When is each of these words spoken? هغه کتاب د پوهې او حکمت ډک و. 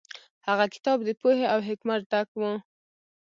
هغه 0.47 0.65
کتاب 0.73 0.97
د 1.03 1.09
پوهې 1.21 1.45
او 1.53 1.59
حکمت 1.67 2.01
ډک 2.11 2.29
و. 2.39 2.43